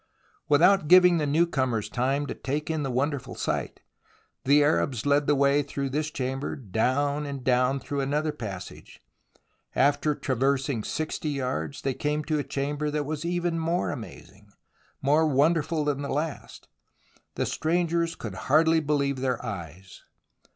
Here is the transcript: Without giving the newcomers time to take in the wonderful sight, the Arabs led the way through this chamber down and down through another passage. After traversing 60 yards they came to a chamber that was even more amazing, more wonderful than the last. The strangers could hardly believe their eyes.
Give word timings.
Without 0.49 0.87
giving 0.87 1.19
the 1.19 1.27
newcomers 1.27 1.87
time 1.87 2.25
to 2.25 2.33
take 2.33 2.71
in 2.71 2.81
the 2.81 2.89
wonderful 2.89 3.35
sight, 3.35 3.81
the 4.45 4.63
Arabs 4.63 5.05
led 5.05 5.27
the 5.27 5.35
way 5.35 5.61
through 5.61 5.91
this 5.91 6.09
chamber 6.09 6.55
down 6.55 7.27
and 7.27 7.43
down 7.43 7.79
through 7.79 8.01
another 8.01 8.31
passage. 8.31 8.99
After 9.75 10.15
traversing 10.15 10.83
60 10.83 11.29
yards 11.29 11.83
they 11.83 11.93
came 11.93 12.23
to 12.23 12.39
a 12.39 12.43
chamber 12.43 12.89
that 12.89 13.05
was 13.05 13.25
even 13.25 13.59
more 13.59 13.91
amazing, 13.91 14.47
more 15.03 15.27
wonderful 15.27 15.85
than 15.85 16.01
the 16.01 16.09
last. 16.09 16.67
The 17.35 17.45
strangers 17.45 18.15
could 18.15 18.33
hardly 18.49 18.79
believe 18.79 19.17
their 19.19 19.45
eyes. 19.45 20.01